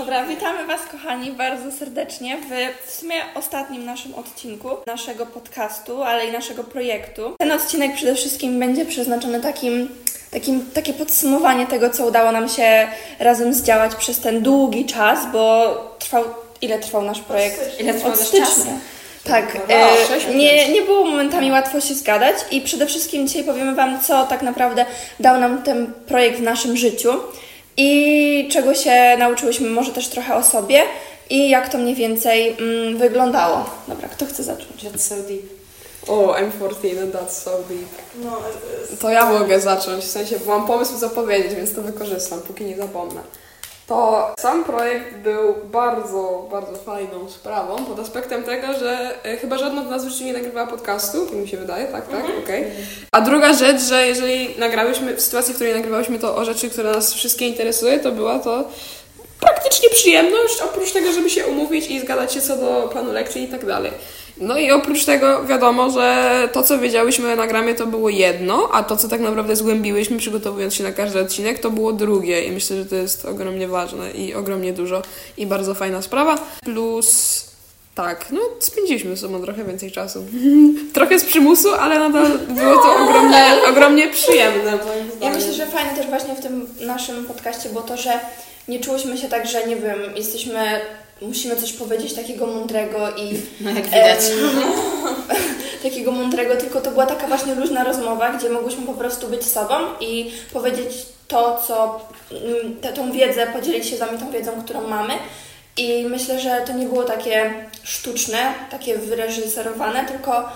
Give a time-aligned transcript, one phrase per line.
[0.00, 2.48] Dobra, witamy Was, kochani, bardzo serdecznie w,
[2.86, 7.34] w sumie ostatnim naszym odcinku naszego podcastu, ale i naszego projektu.
[7.38, 9.88] Ten odcinek przede wszystkim będzie przeznaczony takim,
[10.30, 15.74] takim, takie podsumowanie tego, co udało nam się razem zdziałać przez ten długi czas, bo
[15.98, 16.24] trwał,
[16.62, 17.80] ile trwał nasz projekt?
[17.80, 18.72] Ile trwał Od stycznia.
[19.24, 23.74] Tak, No, e, nie, nie było momentami łatwo się zgadać i przede wszystkim dzisiaj powiemy
[23.74, 24.86] Wam, co tak naprawdę
[25.20, 27.10] dał nam ten projekt w naszym życiu
[27.82, 30.82] i czego się nauczyłyśmy, może też trochę o sobie
[31.30, 33.64] i jak to mniej więcej mm, wyglądało.
[33.88, 34.84] Dobra, kto chce zacząć?
[34.84, 35.42] That's so deep.
[36.08, 37.88] O, I'm 14 and that's so deep.
[38.24, 38.38] No,
[39.00, 42.64] To ja mogę zacząć, w sensie, bo mam pomysł co powiedzieć, więc to wykorzystam, póki
[42.64, 43.20] nie zapomnę.
[43.90, 49.84] To sam projekt był bardzo, bardzo fajną sprawą pod aspektem tego, że e, chyba żadna
[49.84, 52.64] z nas w życiu nie nagrywała podcastu, tak mi się wydaje, tak, tak, okej.
[53.12, 56.92] A druga rzecz, że jeżeli nagrałyśmy, w sytuacji, w której nagrywałyśmy to o rzeczy, które
[56.92, 58.64] nas wszystkie interesuje, to była to
[59.40, 63.48] praktycznie przyjemność, oprócz tego, żeby się umówić i zgadać się co do planu lekcji i
[63.48, 63.92] tak dalej.
[64.40, 68.82] No i oprócz tego wiadomo, że to, co wiedziałyśmy na gramie, to było jedno, a
[68.82, 72.44] to, co tak naprawdę zgłębiłyśmy, przygotowując się na każdy odcinek, to było drugie.
[72.44, 75.02] I myślę, że to jest ogromnie ważne i ogromnie dużo
[75.36, 76.38] i bardzo fajna sprawa.
[76.64, 77.50] Plus
[77.94, 80.24] tak, no spędziliśmy ze sobą trochę więcej czasu.
[80.94, 84.78] trochę z przymusu, ale nadal było to ogromnie, ogromnie przyjemne.
[85.20, 88.20] Ja myślę, że fajne też właśnie w tym naszym podcaście było to, że
[88.68, 90.80] nie czułyśmy się tak, że nie wiem, jesteśmy,
[91.22, 94.20] musimy coś powiedzieć takiego mądrego i No jak widać.
[95.82, 99.74] Takiego mądrego, tylko to była taka właśnie luźna rozmowa, gdzie mogłyśmy po prostu być sobą
[100.00, 105.14] i powiedzieć to, co, mm, tą wiedzę, podzielić się z wami tą wiedzą, którą mamy.
[105.76, 110.48] I myślę, że to nie było takie sztuczne, takie wyreżyserowane, tylko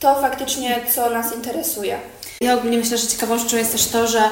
[0.00, 1.98] to faktycznie, co nas interesuje.
[2.40, 4.22] Ja ogólnie myślę, że ciekawą rzeczą jest też to, że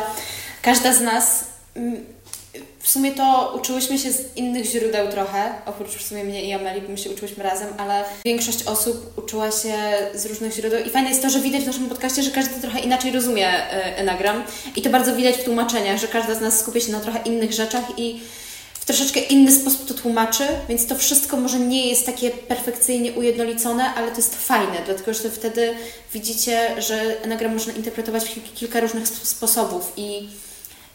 [0.62, 1.44] każda z nas
[1.76, 2.06] mm,
[2.82, 6.80] w sumie to uczyłyśmy się z innych źródeł trochę, oprócz w sumie mnie i Ameli,
[6.80, 9.74] bo my się uczyłyśmy razem, ale większość osób uczyła się
[10.14, 10.84] z różnych źródeł.
[10.84, 13.96] I fajne jest to, że widać w naszym podcaście, że każdy trochę inaczej rozumie e,
[13.96, 14.42] Enagram.
[14.76, 17.52] I to bardzo widać w tłumaczeniach, że każda z nas skupia się na trochę innych
[17.52, 18.20] rzeczach i
[18.74, 23.94] w troszeczkę inny sposób to tłumaczy, więc to wszystko może nie jest takie perfekcyjnie ujednolicone,
[23.94, 25.74] ale to jest fajne, dlatego że wtedy
[26.12, 30.28] widzicie, że enagram można interpretować w kil- kilka różnych sp- sposobów i,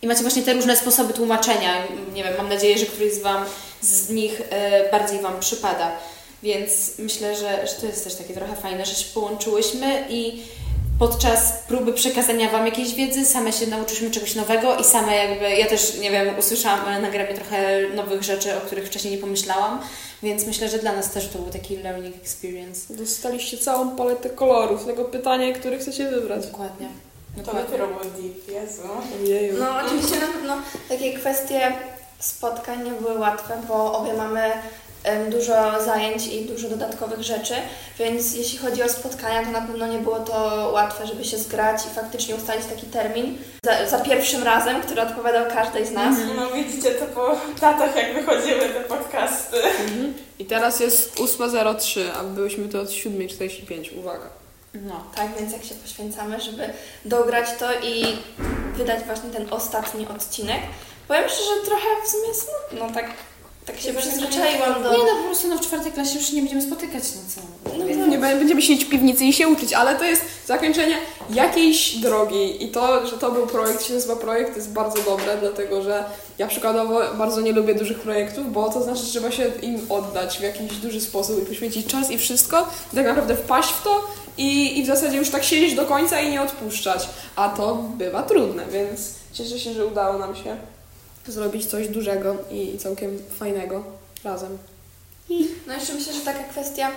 [0.06, 1.74] i macie właśnie te różne sposoby tłumaczenia.
[2.14, 3.46] Nie wiem, mam nadzieję, że któryś z Wam
[3.82, 5.92] z nich e, bardziej Wam przypada.
[6.44, 10.44] Więc myślę, że, że to jest też takie trochę fajne, że się połączyłyśmy i
[11.00, 15.68] podczas próby przekazania Wam jakiejś wiedzy same się nauczyliśmy czegoś nowego i same jakby, ja
[15.68, 19.80] też, nie wiem, usłyszałam na nagraniu trochę nowych rzeczy, o których wcześniej nie pomyślałam,
[20.24, 22.94] więc myślę, że dla nas też to był taki learning experience.
[22.94, 26.48] Dostaliście całą paletę kolorów, tego pytania, który chcecie wybrać.
[26.48, 26.88] Dokładnie.
[27.36, 27.64] To Dokładnie.
[27.64, 28.82] dopiero było deep, Jezu.
[29.24, 29.56] Ojeju.
[29.60, 30.58] No oczywiście na pewno
[30.90, 31.72] takie kwestie
[32.20, 34.52] spotkań nie były łatwe, bo obie mamy
[35.04, 37.54] em, dużo zajęć i dużo dodatkowych rzeczy,
[38.00, 41.86] więc jeśli chodzi o spotkania, to na pewno nie było to łatwe, żeby się zgrać
[41.86, 46.16] i faktycznie ustalić taki termin za, za pierwszym razem, który odpowiadał każdej z nas.
[46.36, 47.28] No widzicie to po
[47.62, 49.64] latach, jak wychodziły te podcasty.
[49.64, 50.14] Mhm.
[50.40, 54.00] I teraz jest 8.03, a byłyśmy tu od 7.45.
[54.00, 54.45] Uwaga.
[54.84, 55.04] No.
[55.16, 56.74] Tak, więc jak się poświęcamy, żeby
[57.06, 58.18] dograć to i
[58.74, 60.62] wydać właśnie ten ostatni odcinek.
[61.08, 63.10] Powiem szczerze, trochę w sumie smutno, tak,
[63.66, 64.92] tak się przyzwyczaiłam do...
[64.92, 67.42] Nie no, po prostu no, w czwartej klasie już się nie będziemy spotykać, no co?
[67.78, 70.98] No, No, nie będziemy siedzieć w piwnicy i się uczyć, ale to jest zakończenie
[71.30, 75.82] jakiejś drogi i to, że to był projekt, się nazywa projekt, jest bardzo dobre, dlatego
[75.82, 76.04] że
[76.38, 80.38] ja przykładowo bardzo nie lubię dużych projektów, bo to znaczy, że trzeba się im oddać
[80.38, 84.08] w jakiś duży sposób i poświęcić czas i wszystko, i tak naprawdę wpaść w to
[84.38, 88.24] i, i w zasadzie już tak siedzieć do końca i nie odpuszczać, a to bywa
[88.24, 89.02] trudne, więc
[89.34, 90.58] cieszę się, że udało nam się
[91.28, 93.84] zrobić coś dużego i, całkiem fajnego
[94.24, 94.58] razem.
[95.68, 96.92] No jeszcze myślę, że taka kwestia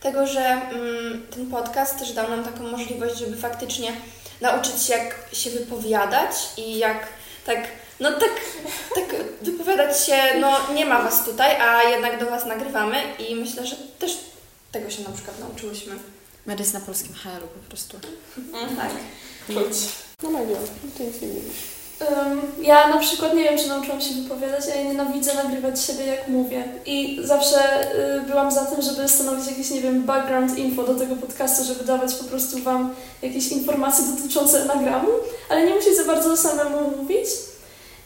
[0.00, 3.92] tego, że mm, ten podcast też dał nam taką możliwość, żeby faktycznie
[4.40, 7.06] nauczyć się, jak się wypowiadać i jak
[7.46, 7.68] tak,
[8.00, 8.30] no tak,
[8.94, 12.96] tak wypowiadać się, no nie ma Was tutaj, a jednak do Was nagrywamy
[13.28, 14.18] i myślę, że też
[14.72, 15.94] tego się na przykład nauczyłyśmy.
[16.46, 17.98] Medys na polskim HR-u po prostu.
[18.52, 18.90] Tak.
[19.46, 19.76] Czuć.
[20.22, 20.56] No Magio,
[20.96, 21.77] ty nic nie mówisz.
[22.02, 26.06] Ym, ja na przykład nie wiem, czy nauczyłam się wypowiadać, a ja nienawidzę nagrywać siebie
[26.06, 26.64] jak mówię.
[26.86, 27.58] I zawsze
[28.16, 31.84] y, byłam za tym, żeby stanowić jakieś, nie wiem, background info do tego podcastu, żeby
[31.84, 35.08] dawać po prostu Wam jakieś informacje dotyczące nagramu,
[35.48, 37.26] ale nie musieć za bardzo samemu mówić.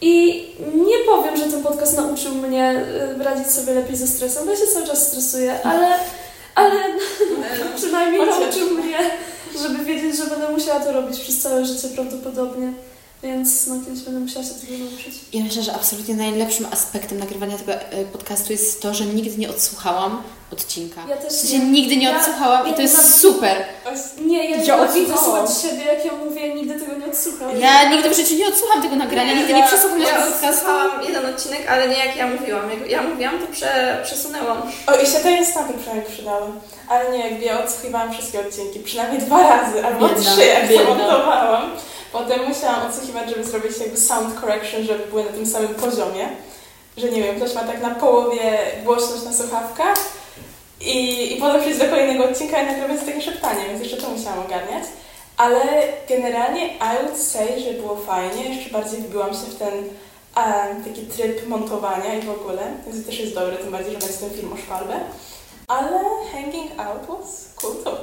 [0.00, 2.84] I nie powiem, że ten podcast nauczył mnie
[3.20, 5.88] y, radzić sobie lepiej ze stresem, bo ja się cały czas stresuję, ale,
[6.54, 6.80] ale
[7.76, 8.40] przynajmniej Chociaż.
[8.40, 8.98] nauczył mnie,
[9.62, 12.72] żeby wiedzieć, że będę musiała to robić przez całe życie prawdopodobnie.
[13.22, 15.14] Więc no kiedyś będę musiała się tego nauczyć.
[15.32, 19.50] Ja myślę, że absolutnie najlepszym aspektem nagrywania tego e, podcastu jest to, że nigdy nie
[19.50, 20.22] odsłuchałam
[20.52, 21.00] odcinka.
[21.08, 21.64] Ja też W sensie nie.
[21.70, 23.64] nigdy nie Ja- odsłuchałam i ja to jest na- super.
[24.26, 25.48] Nie, ja, Ja nienawidzę odsłuchałam.
[25.48, 27.60] słuchać siebie, jak ja mówię, nigdy tego nie odsłucham.
[27.60, 30.48] Ja nigdy w życiu nie odsłucham tego nagrania, nigdy nie przesłucham ja naszego podcastu.
[30.50, 32.70] odsłuchałam jeden odcinek, ale nie jak ja mówiłam.
[32.70, 34.62] Jak ja mówiłam, to prze, przesunęłam.
[34.86, 36.46] O, i się te instanty przynajmniej przydały.
[36.88, 41.70] Ale nie, jakby ja odsłuchiwałam wszystkie odcinki, przynajmniej dwa razy, albo Biedna, trzy, jak zamontowałam.
[42.12, 46.28] Potem musiałam odsłuchiwać, żeby zrobić jakby sound correction, żeby były na tym samym poziomie.
[46.96, 49.96] Że nie wiem, ktoś ma tak na połowie głośność na słuchawkach
[50.80, 54.38] i, i potem przejść do kolejnego odcinka i nagrywać takie szeptanie, więc jeszcze to musiałam
[54.38, 54.84] ogarniać.
[55.42, 55.62] Ale
[56.08, 59.74] generalnie I would say, że było fajnie, jeszcze bardziej wbiłam się w ten
[60.36, 63.98] em, taki tryb montowania i w ogóle, więc to też jest dobre, tym bardziej, że
[63.98, 64.94] będzie ten film o szwalbę.
[65.68, 66.00] Ale
[66.32, 67.96] hanging out was cool too.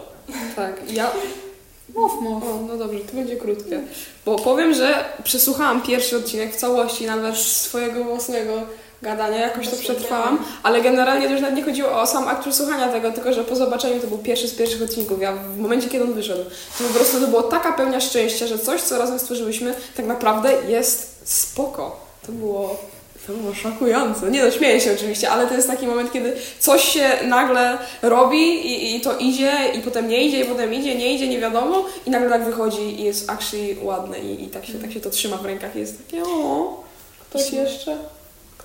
[0.56, 1.12] Tak, ja
[1.96, 2.44] Mów, mów.
[2.44, 3.82] O, no dobrze, to będzie krótkie.
[4.26, 8.62] Bo powiem, że przesłuchałam pierwszy odcinek w całości, nawet swojego własnego
[9.02, 12.88] gadania, jakoś to przetrwałam, ale generalnie to już nawet nie chodziło o sam akt przesłuchania
[12.88, 15.22] tego, tylko że po zobaczeniu to był pierwszy z pierwszych odcinków.
[15.22, 16.44] Ja w momencie, kiedy on wyszedł,
[16.78, 20.54] to po prostu to było taka pełnia szczęścia, że coś, co razem stworzyłyśmy, tak naprawdę
[20.68, 22.00] jest spoko.
[22.26, 22.80] To było
[23.28, 24.32] to było szokujące.
[24.32, 28.68] Nie no, śmieję się oczywiście, ale to jest taki moment, kiedy coś się nagle robi
[28.68, 31.86] i, i to idzie, i potem nie idzie, i potem idzie, nie idzie, nie wiadomo,
[32.06, 35.10] i nagle tak wychodzi i jest actually ładne i, i tak, się, tak się to
[35.10, 36.84] trzyma w rękach i jest takie o,
[37.30, 37.98] ktoś jeszcze,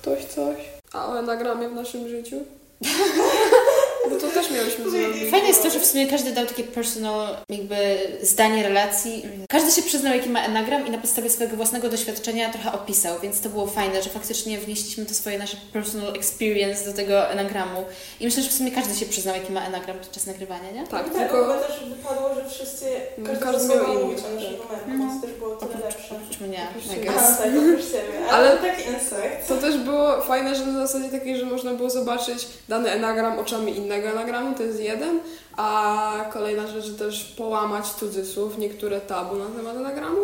[0.04, 0.56] ktoś coś.
[0.92, 2.36] A o enagramie w naszym życiu?
[4.10, 5.30] Bo to też miałyśmy zrobić.
[5.30, 7.76] Fajne jest to, że w sumie każdy dał takie personal jakby
[8.22, 9.22] zdanie relacji.
[9.48, 13.40] Każdy się przyznał, jaki ma enagram i na podstawie swojego własnego doświadczenia trochę opisał, więc
[13.40, 17.84] to było fajne, że faktycznie wnieśliśmy to swoje nasze personal experience do tego enagramu.
[18.20, 20.86] I myślę, że w sumie każdy się przyznał, jaki ma enagram podczas nagrywania, nie?
[20.86, 22.86] Tak, tak, tylko tylko też wypadło, że wszyscy,
[23.18, 24.78] No, każdy, miał inny, mówić o naszym tak.
[24.88, 24.94] No.
[24.98, 26.14] więc też było tyle lepsze.
[26.16, 26.66] Oprócz mnie,
[26.96, 27.38] I guess.
[27.38, 28.28] Tak, oprócz siebie.
[28.30, 29.48] Ale- Ale to taki insight.
[29.48, 33.76] To też było fajne, że na zasadzie takiej, że można było zobaczyć dany enagram oczami
[33.76, 35.20] innego enagramu, to jest jeden,
[35.56, 40.20] a kolejna rzecz, też połamać cudzysłów, niektóre tabu na temat enagramu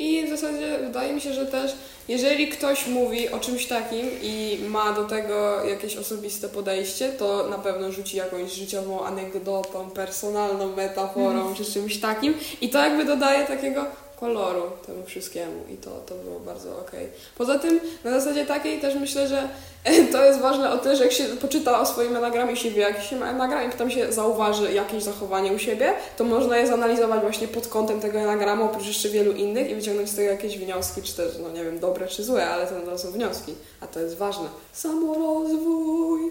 [0.00, 1.72] i w zasadzie wydaje mi się, że też
[2.08, 7.58] jeżeli ktoś mówi o czymś takim i ma do tego jakieś osobiste podejście, to na
[7.58, 12.34] pewno rzuci jakąś życiową anegdotą, personalną metaforą czy czymś takim.
[12.60, 13.86] I to jakby dodaje takiego
[14.20, 17.08] koloru temu wszystkiemu i to, to było bardzo okej.
[17.38, 19.48] Poza tym na zasadzie takiej też myślę, że
[20.12, 23.16] to jest ważne o tyle, że jak się poczyta o swoim enagramie wie, jaki się
[23.16, 27.48] ma enagram i potem się zauważy jakieś zachowanie u siebie, to można je zanalizować właśnie
[27.48, 31.16] pod kątem tego enagramu, oprócz jeszcze wielu innych i wyciągnąć z tego jakieś wnioski, czy
[31.16, 34.16] też, no nie wiem, dobre czy złe, ale to nadal są wnioski, a to jest
[34.16, 34.48] ważne.
[34.72, 36.30] Samorozwój!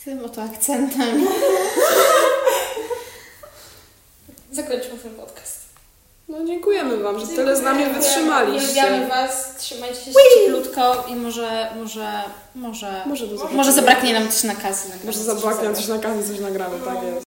[0.00, 1.26] Z tym oto akcentem.
[4.52, 5.71] Zakończmy ten podcast.
[6.32, 8.70] No dziękujemy Wam, że tyle z nami wytrzymaliście.
[8.70, 12.22] Uwielbiamy Was, trzymajcie się cieplutko i może, może,
[12.54, 14.88] może, Może może zabraknie nam też nakazy.
[15.04, 17.31] Może zabraknie nam coś na każdy, coś nagramy, tak jest.